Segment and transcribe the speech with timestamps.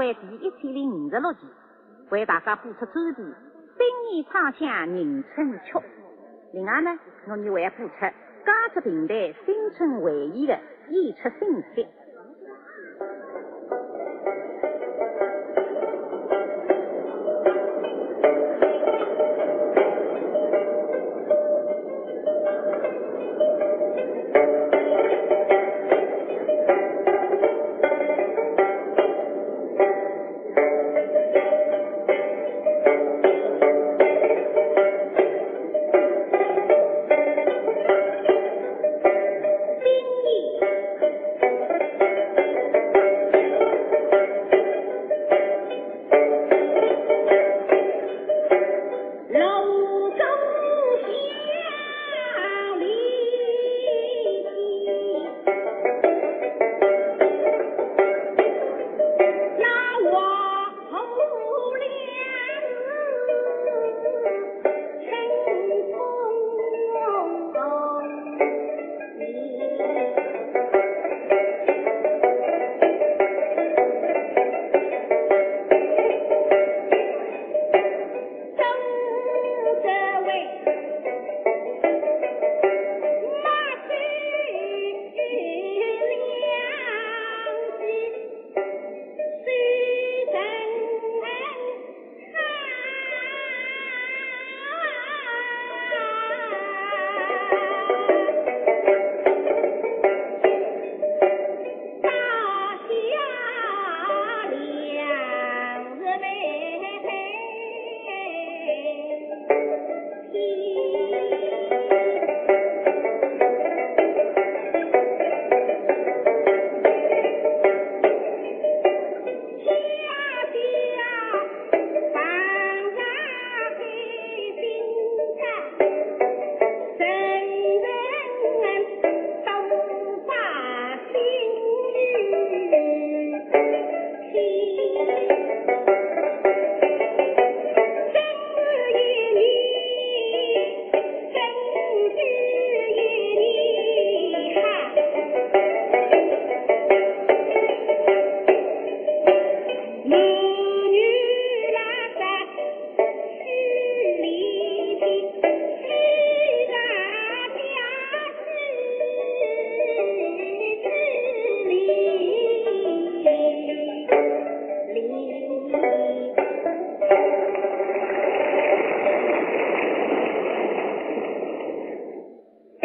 [0.00, 1.40] 为第一千零五十六期，
[2.08, 3.20] 为大家播出专题
[3.76, 5.72] 《新年唱响迎春曲》。
[6.54, 10.58] 另外呢，我们还播出家族平台新春会议的
[10.88, 11.86] 演出信息。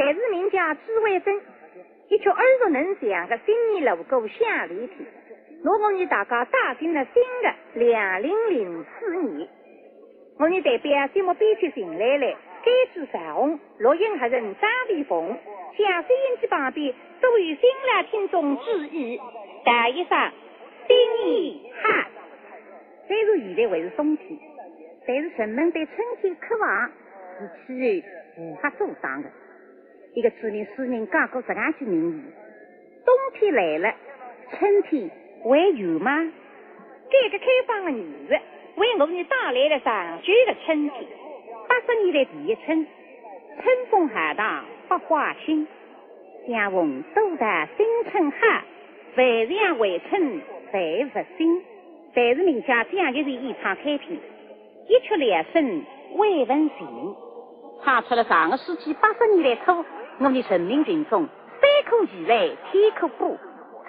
[0.06, 1.42] 还是名家朱伟生，
[2.10, 5.00] 一曲耳熟能详的《新年锣鼓响连天，
[5.64, 9.50] 我奉你大家打进了新的两零零四年，
[10.38, 15.36] 我们代表节目编辑请来了甘子彩虹、录音黑人张丽凤，
[15.76, 17.62] 向收音机旁边都有新
[17.92, 19.20] 来听众致意，
[19.66, 20.32] 大一声
[20.88, 22.10] 新年好。
[23.08, 24.40] 虽然现在还是冬天，
[25.08, 26.92] 但是人们对春天渴望
[27.40, 28.04] 是气
[28.38, 29.32] 候无法阻挡的。
[30.16, 32.24] 一个著名诗人讲过这样句名言。
[33.06, 33.94] 冬天来了，
[34.50, 35.12] 春天
[35.44, 36.12] 还有吗？
[37.12, 38.42] 改革开放的年月，
[38.78, 41.06] 为我们带来了长久的春天。
[41.68, 42.88] 八十年代第一春，
[43.62, 45.68] 春风海棠百花新，
[46.48, 48.38] 相逢多得新春好，
[49.18, 51.62] 万象回春再复新。
[52.14, 54.18] 但是名家蒋介石演唱开篇，
[54.88, 55.84] 一曲两声
[56.14, 57.16] 未闻情，
[57.84, 59.84] 唱出了上个世纪八十年代初
[60.18, 61.28] 我们的人民群众。
[61.62, 63.38] 山可起来，天可过，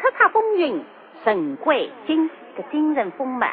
[0.01, 0.83] 叱咤风云，
[1.25, 3.51] 神归经的精神丰满。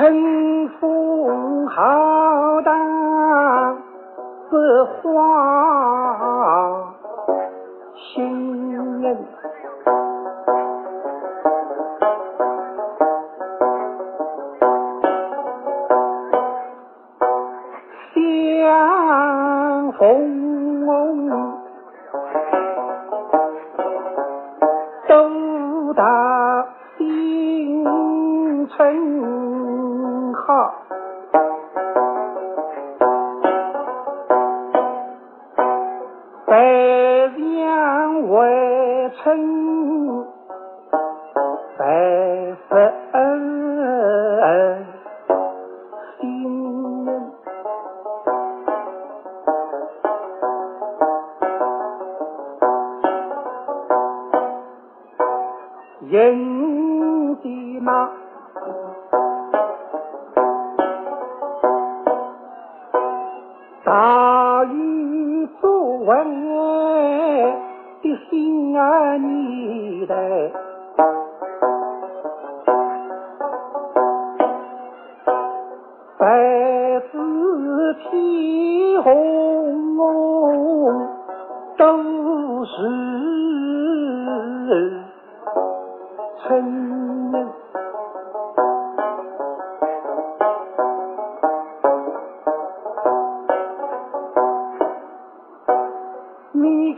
[0.00, 0.29] 很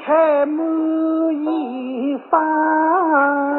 [0.05, 0.67] 开满
[1.45, 3.52] 一方。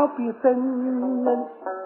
[0.00, 1.79] 好比真人。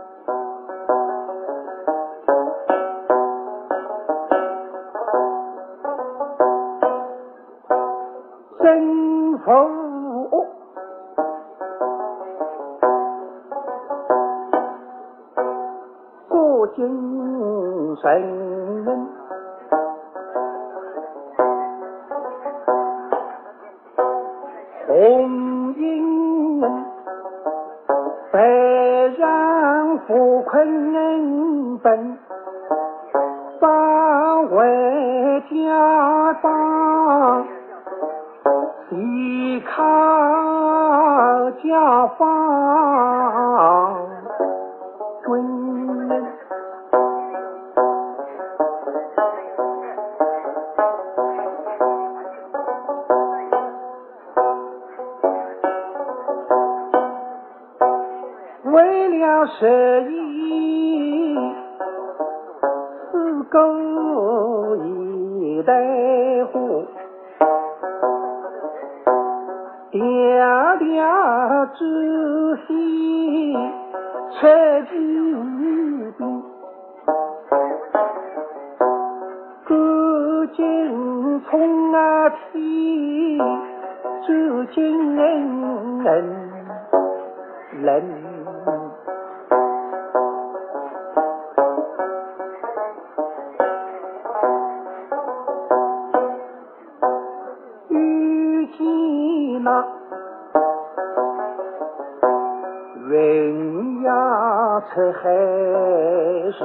[104.96, 106.64] 呀出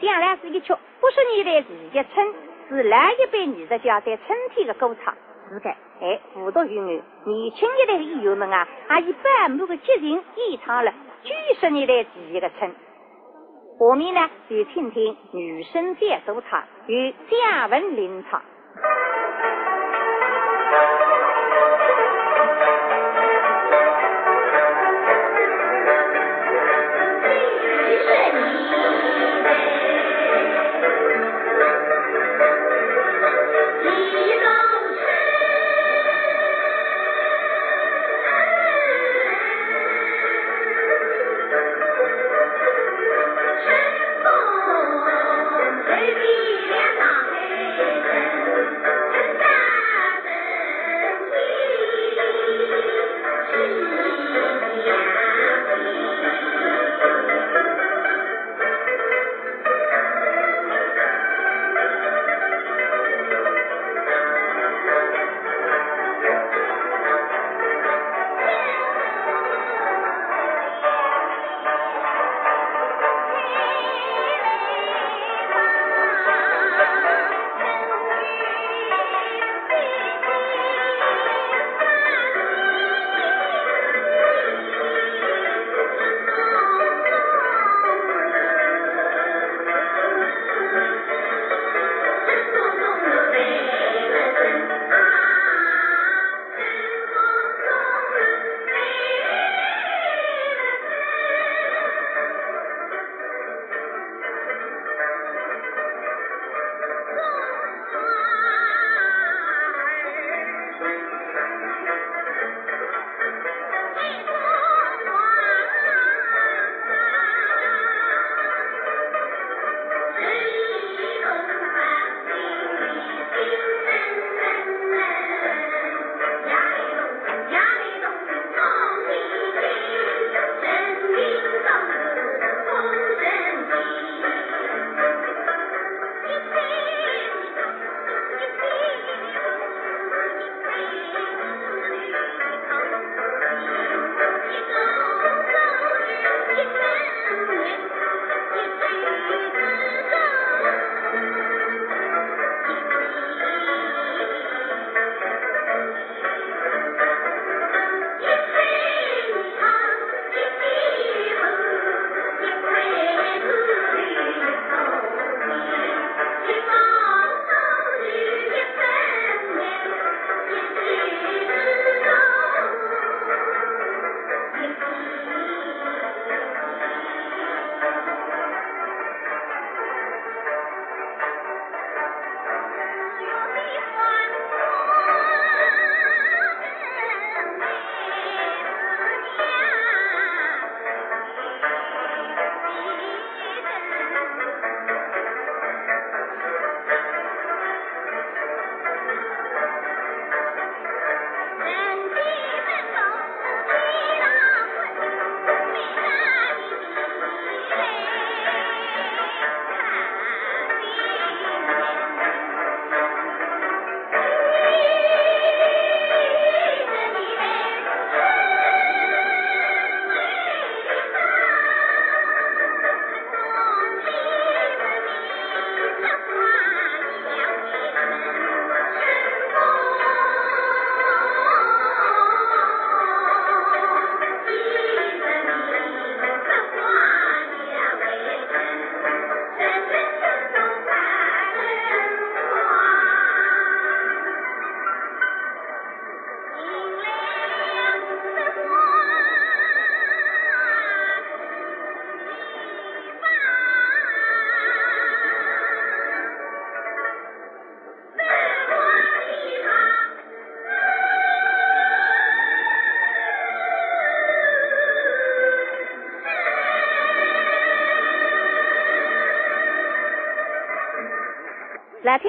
[0.00, 2.34] 将来是一曲不是你来自己村，
[2.68, 5.14] 是老一辈艺术家在春天的歌唱。
[5.48, 5.70] 是的，
[6.00, 7.02] 哎，无独有偶年
[7.54, 8.66] 轻一代的艺员们啊，
[9.00, 10.92] 也以百亩的激情演唱了
[11.22, 11.30] 九
[11.60, 12.74] 十年来自己的春。
[13.78, 18.42] 下面呢，就听听女生在主唱，与姜文领唱。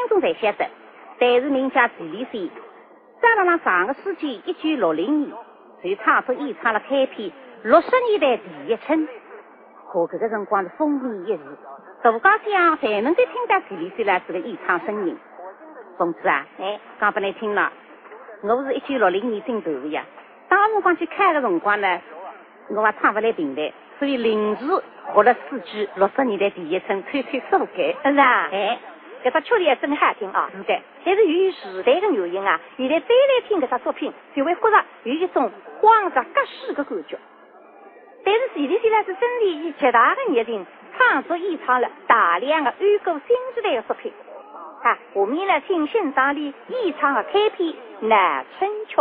[0.08, 0.66] 老听众才晓得，
[1.20, 2.50] 但是名家徐立山，
[3.22, 5.32] 在了那上个世纪一九六零年，
[5.84, 7.32] 就唱出演唱了开篇
[7.64, 9.08] 六十年代第一春，
[9.92, 15.18] 可这个辰光是风靡一时，大家乡才能够听到徐立山老师的演唱声音。
[15.98, 17.72] 凤子啊，哎，讲不来听了，
[18.44, 20.06] 我是一九六零年进团的呀，
[20.48, 22.02] 当时光去看的辰光呢，
[22.70, 24.66] 我还唱不来平台，所以临时
[25.14, 28.80] 学了四句六十年代第一春，吹吹手改，是啊，哎。
[29.24, 30.50] 搿只确实真好听啊！
[30.54, 35.52] 是的，但是由于时代的原因啊，现在再来听搿只作品，就会觉着有一种
[35.82, 37.18] 荒杂隔世的感觉。
[38.24, 40.66] 但是徐立新呢是真的以极大的热情
[40.98, 44.12] 创作演唱了大量的安国新时代的作品。
[44.84, 47.70] 啊，下面呢，请欣赏里演唱的开篇
[48.02, 48.98] 《南春曲》。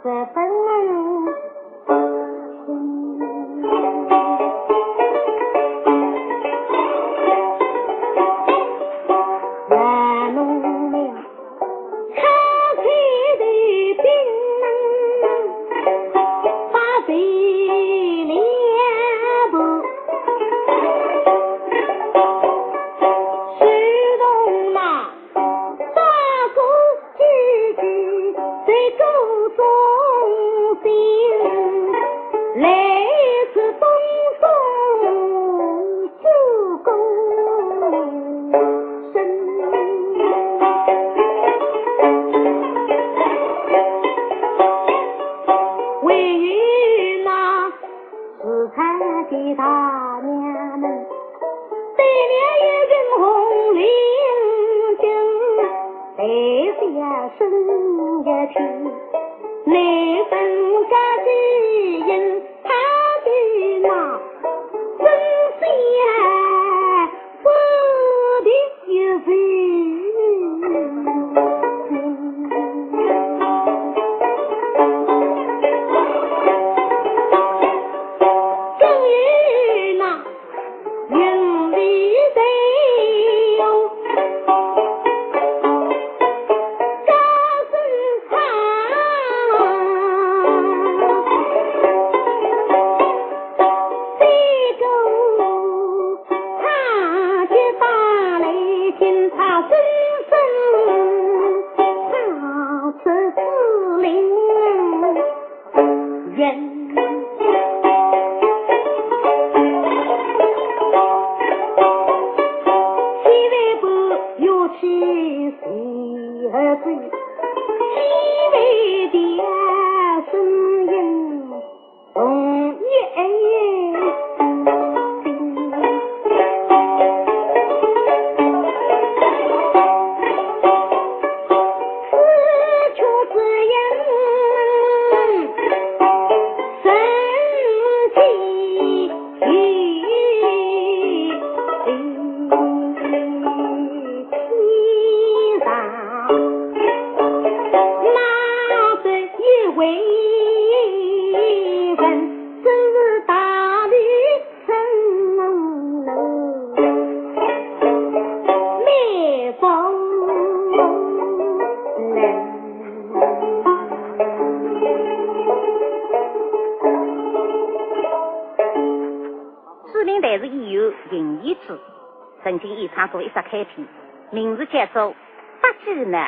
[0.00, 1.21] 名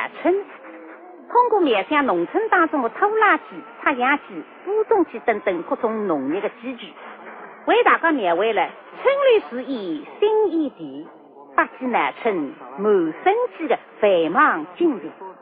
[0.09, 0.33] 村”，
[1.29, 3.43] 通过面向农村当中的拖拉机、
[3.81, 6.93] 插秧机、播种机等等各种农业的机具，
[7.65, 8.69] 为大家描绘了
[9.01, 11.07] 春绿时宜新一地，
[11.55, 12.83] 八季南村满
[13.23, 15.34] 生机的繁忙景象。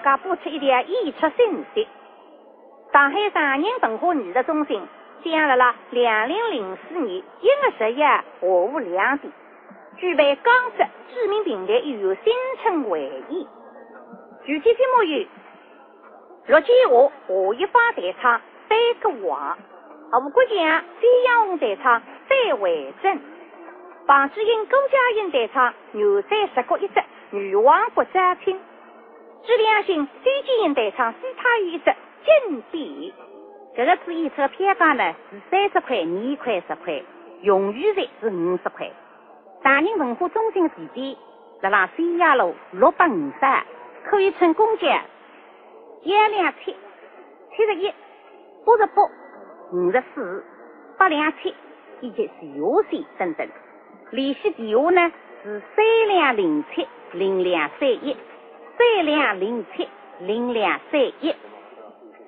[0.00, 1.88] 家播出一条演出信息。
[2.92, 4.82] 上海上人文化艺术中心
[5.22, 9.32] 将辣辣两零零四年一月十一下午两点，
[9.96, 10.84] 举办江浙
[11.14, 13.46] 知名评弹艺员新春会议。
[14.44, 15.26] 具体节目有：
[16.46, 18.38] 陆建华、华一芳代唱
[18.68, 19.56] 《三个王》，
[20.26, 20.54] 吴国强、
[21.00, 23.16] 费扬红代唱《三回正》，
[24.06, 28.56] 房志英、郭佳音代唱《牛仔十国一只女王不再听》，
[29.46, 33.14] 朱良兴、周建英代唱《西塔一只金币》。
[33.76, 37.02] 这个次演出票价呢是三十块，年块十块，
[37.42, 38.90] 用语税是五十块。
[39.62, 41.16] 大人文化中心地点
[41.62, 43.36] 辣辣三亚路六百五十。
[44.02, 44.88] 可以乘公交
[46.02, 46.74] 一两七
[47.54, 47.92] 七十一
[48.64, 49.02] 八十八
[49.72, 50.44] 五十四
[50.96, 51.54] 八两七
[52.00, 53.46] 以及自由线等等。
[54.10, 55.12] 联系电话呢
[55.44, 58.16] 是三两零七零两三一
[58.80, 59.86] 三两零七
[60.20, 61.36] 零两三一。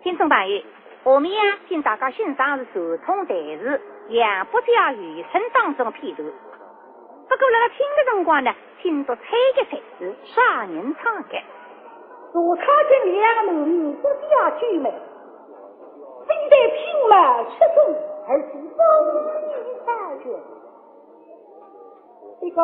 [0.03, 0.63] 听众朋友，
[1.03, 3.81] 下面啊，请大家欣赏是传统台词
[4.11, 6.29] 《杨伯家余生》当中的片段。
[6.29, 11.43] 不过，辣辣听的辰光呢，请多猜一猜是啥人唱的。
[12.35, 17.97] 我看见两个男女不家聚美，非得平马吃中，
[18.29, 18.61] 而是风
[19.49, 19.49] 雨
[19.87, 20.29] 三绝。
[22.43, 22.63] 这个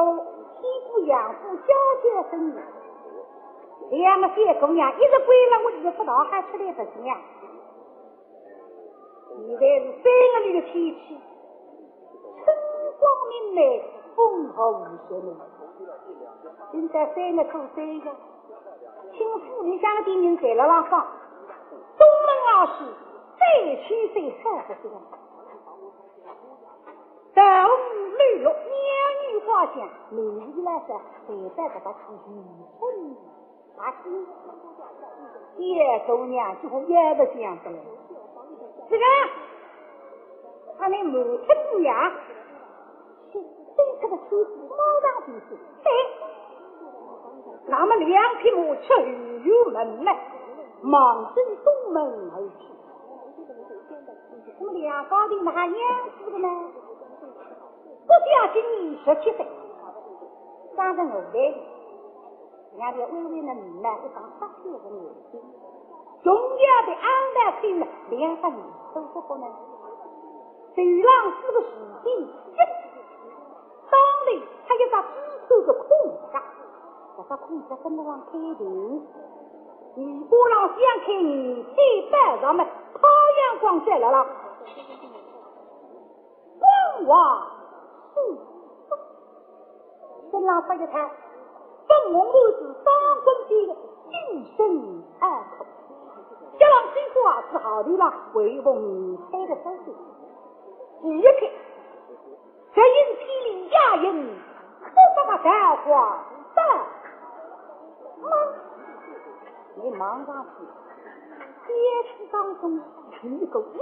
[0.60, 0.60] 西
[0.92, 1.72] 部养父交
[2.02, 2.54] 接生
[3.90, 7.16] 两个小姑娘一直归了我，就不道还出来不行呀。
[9.38, 11.18] 现在是三个女的天气，
[12.44, 12.46] 春
[12.98, 13.58] 光明媚，
[14.14, 15.28] 风和无限美。
[16.72, 18.10] 现在三个过三个。
[19.10, 21.06] 请府里向的人在了廊上，
[21.98, 22.84] 东门老师，
[23.38, 23.42] 再
[23.82, 25.00] 去再少不多。
[27.34, 27.70] 大雾
[28.16, 28.50] 绿绿，鸟
[29.32, 32.34] 语花香，名义来说，还在这个是雨
[32.78, 33.16] 春
[33.78, 34.10] 大喜。
[35.58, 37.76] 叶姑娘就也不这样子了。
[38.88, 39.04] 这个，
[40.78, 42.12] 他们母亲娘，
[43.32, 45.54] 是对这个妻子马上就是，
[45.84, 45.88] 哎。
[47.70, 48.94] 那么两匹马出
[49.44, 50.18] 入门来，
[50.80, 52.64] 忙奔东门而去。
[54.58, 55.74] 那么两高的哪样
[56.24, 56.48] 子的呢？
[58.06, 59.46] 不加今年十七岁，
[60.76, 61.54] 长得我来，
[62.76, 65.02] 两条微微的眉呢，一张发黑的眼
[65.32, 65.40] 睛，
[66.22, 68.58] 重要的安排去了两个人
[68.94, 69.48] 都不可能。
[70.74, 71.06] 头上
[71.40, 71.66] 是个死
[72.04, 72.06] 兵，
[73.90, 74.30] 当里
[74.66, 75.16] 还有个支
[75.48, 75.88] 手的空
[76.32, 76.34] 架。
[77.16, 78.62] 这个空子跟得上开头，
[79.96, 81.78] 如果让想开你再
[82.12, 84.26] 带上们太阳光晒了了，
[86.60, 87.10] 光华
[88.14, 88.38] 四
[90.30, 91.10] 跟老太一看，
[91.88, 92.86] 粉红帽子双
[93.24, 93.50] 棍的
[94.10, 94.12] 一
[94.56, 95.24] 声二
[95.58, 95.66] 口，
[96.58, 99.86] 这郎虽说啊是好的了，威风开的手势，
[101.02, 101.40] 第一看，
[102.74, 104.06] 这阴霹雳压人，
[104.82, 105.44] 可把才
[105.76, 106.24] 华
[106.54, 106.60] 大。
[109.80, 110.64] 你忙啥去，
[111.66, 111.72] 街
[112.08, 112.80] 市当中
[113.22, 113.78] 有一个英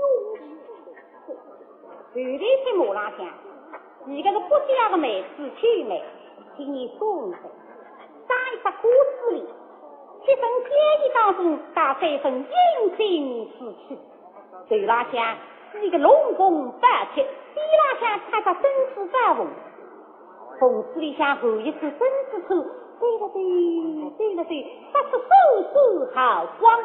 [0.00, 0.06] 勇
[2.14, 3.26] 就在在马浪向，
[4.06, 6.04] 一个是不家的妹子秋妹，
[6.56, 7.06] 今年三岁，
[8.28, 9.44] 长一把瓜子脸，
[10.24, 10.70] 七分坚
[11.04, 13.98] 毅当中带三分英俊之气。
[14.68, 15.36] 头浪向
[15.72, 19.46] 是一个龙凤八切，底浪向穿着针织纱服，
[20.60, 21.98] 缝子里向后一处针
[22.30, 22.64] 织处。
[23.00, 23.42] 对了对，
[24.16, 25.24] 对了对，发出手
[25.74, 25.76] 手
[26.14, 26.80] 好光。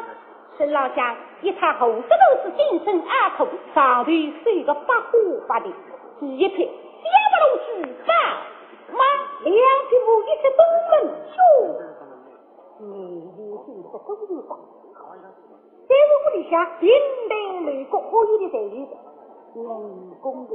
[0.58, 5.10] 身老乡一插红色都是金身二口，上头是一个发花
[5.48, 5.72] 发的，
[6.18, 6.70] 第一匹小
[7.30, 8.12] 不隆举高马，
[9.44, 9.54] 两
[9.88, 10.60] 匹马一起东
[10.90, 10.92] 门
[11.30, 11.34] 去。
[12.80, 12.84] 你
[13.36, 13.94] 你心是不
[14.26, 14.52] 是吧？
[15.88, 16.82] 在我屋里向平
[17.28, 17.32] 白
[17.66, 18.76] 雷国可以的待遇，
[19.54, 19.60] 人
[20.20, 20.52] 工的，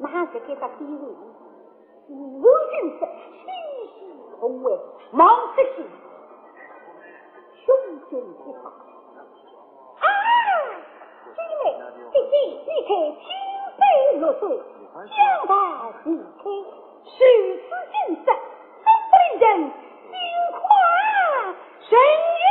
[0.00, 1.04] 哪是给他地位？
[2.08, 3.38] 无尽是气
[3.98, 4.00] 势。
[4.38, 4.66] 宏伟，
[5.10, 5.82] 毛主席，
[7.66, 7.66] 胸
[8.08, 8.22] 襟一
[8.62, 8.64] 发。
[9.98, 10.06] 啊！
[11.34, 11.64] 姐妹，
[12.12, 12.34] 弟弟，
[12.64, 13.26] 你看，青
[13.76, 13.80] 飞
[14.20, 14.42] 落水，
[14.94, 15.10] 江
[15.48, 15.50] 大
[16.04, 16.06] 地
[16.38, 16.44] 开，
[17.16, 17.24] 十
[17.56, 17.62] 指
[18.06, 20.12] 金色，真不令人心
[20.52, 20.60] 快
[21.88, 21.90] 神
[22.38, 22.42] 韵。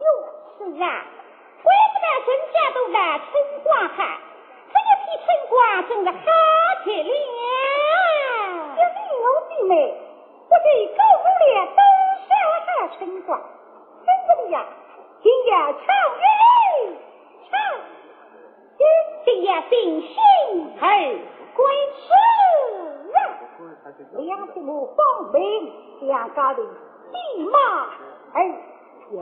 [0.00, 0.04] 哟，
[0.56, 0.84] 是啊，
[1.62, 3.28] 怪不得春夏都来春
[3.64, 3.98] 光好，
[4.72, 5.54] 这一片春光
[5.88, 6.14] 真是好
[6.84, 7.06] 极了。
[8.76, 9.72] 有弟有弟妹。
[10.48, 10.66] 我这
[10.96, 11.80] 高姑娘都
[12.22, 12.30] 上
[12.64, 13.28] 海春光，
[14.06, 14.56] 真的呀！
[15.20, 15.84] 今夜唱
[16.22, 16.24] 月
[17.50, 17.52] 唱，
[19.24, 20.14] 今夜定心
[20.80, 20.84] 儿
[21.56, 21.58] 归
[21.96, 21.98] 迟
[24.18, 27.58] 两父母奉命，两家的立马
[28.32, 28.42] 而
[29.08, 29.16] 前。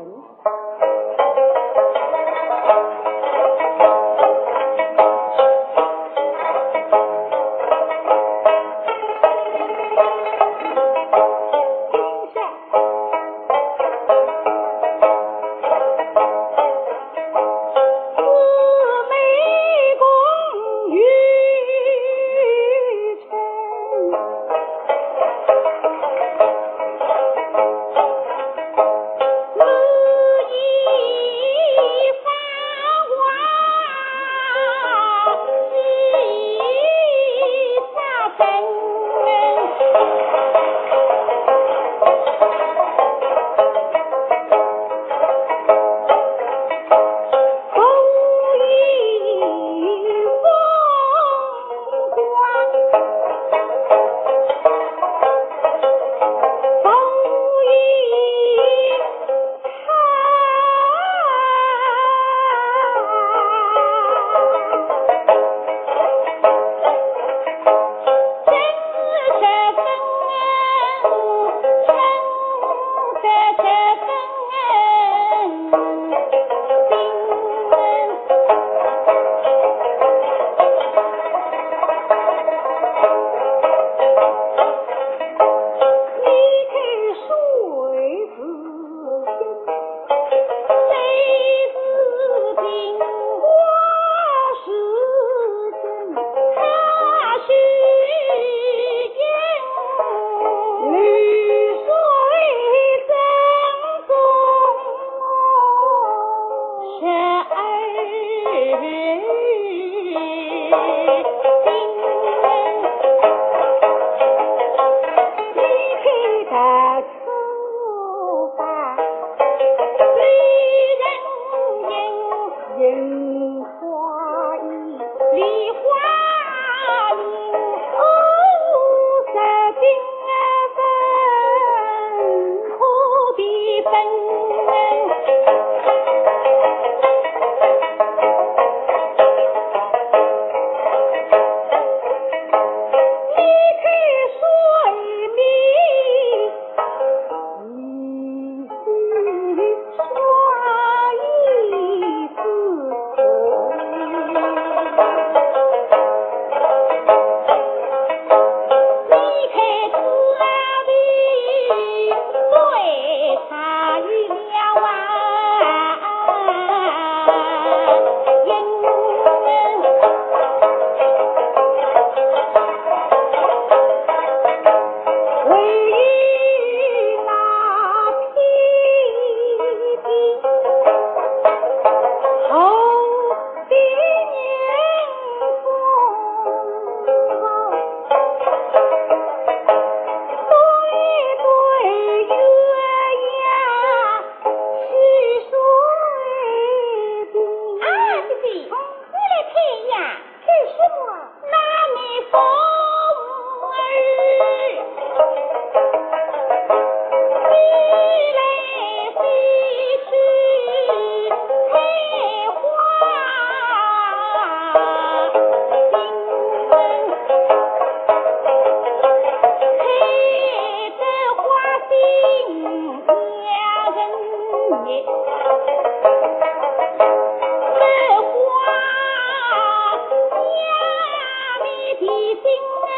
[232.04, 232.44] 一心
[232.84, 232.88] 恩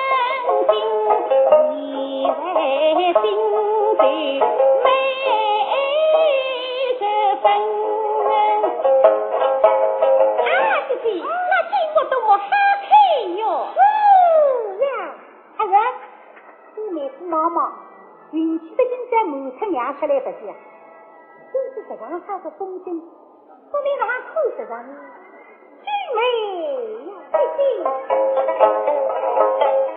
[0.67, 0.71] 情，
[1.73, 2.35] 一在
[3.15, 3.25] 心
[3.99, 4.03] 甜，
[4.83, 4.87] 美
[6.99, 7.01] 十
[7.41, 7.45] 分。
[10.43, 10.45] 啊，
[10.89, 11.73] 弟弟，那金
[12.27, 12.29] 我
[13.39, 13.43] 哟！
[15.59, 15.63] 阿，
[16.91, 16.99] 你，
[18.33, 18.83] 运气的
[19.67, 20.31] 娘出来是？
[22.59, 22.87] 风景？
[23.71, 24.61] 说明他看食。
[26.15, 27.11] 妹妹
[29.87, 29.96] 要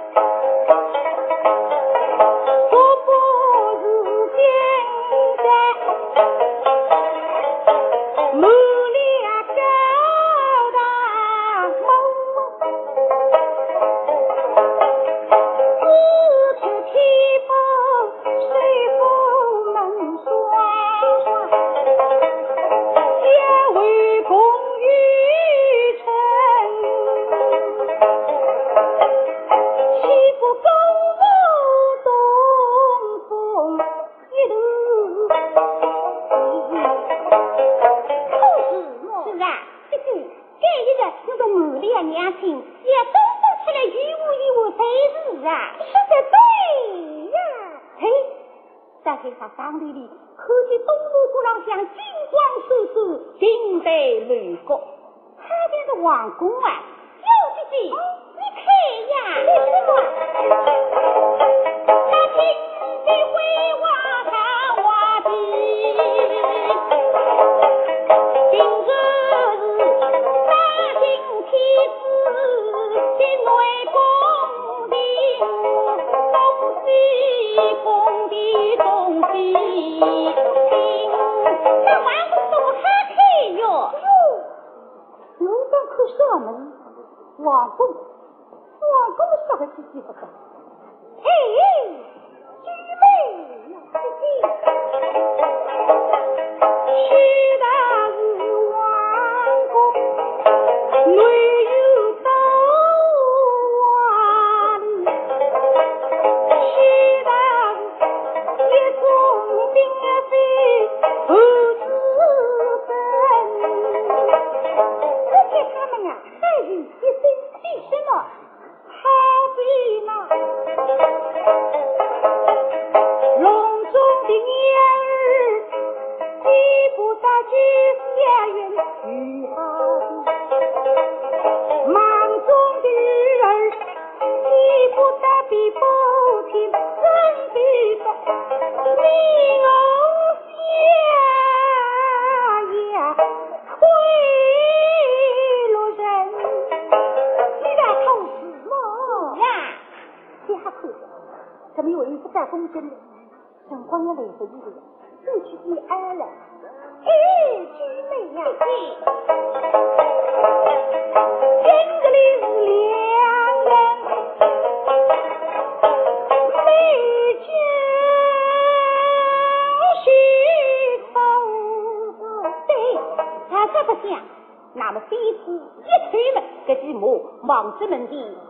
[177.80, 178.49] 这门地。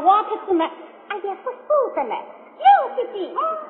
[0.00, 0.70] 王太子嘛，
[1.08, 1.58] 哎呀，不说
[1.94, 2.14] 的了。
[2.58, 2.64] 有
[2.96, 3.18] 姐姐，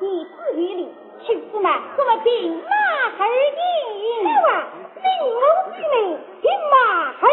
[0.01, 0.81] 你自于里，
[1.25, 2.71] 妻子嘛，我们兵马
[3.19, 4.23] 而饮。
[4.23, 4.79] 是啊，你
[5.25, 5.41] 我
[5.73, 5.95] 进来，
[6.43, 6.77] 兵马
[7.21, 7.25] 儿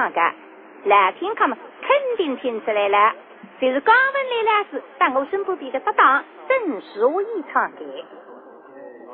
[0.00, 0.20] 唱歌，
[0.84, 3.12] 来听看嘛肯定听出来了。
[3.60, 7.78] 就是刚问来了是在我身旁边的搭档郑淑仪唱的。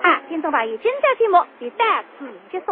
[0.01, 1.85] 好，听众朋友，今朝节目就到
[2.17, 2.67] 此结束。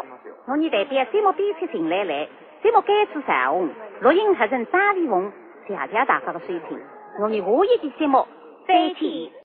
[0.46, 2.28] 我呢代表节目编辑进来来，
[2.62, 3.68] 节目改制上红，
[4.00, 5.32] 录音合成张丽红，
[5.66, 6.80] 谢谢大家的收听，
[7.18, 8.28] 我们下一期节目
[8.68, 9.43] 再见。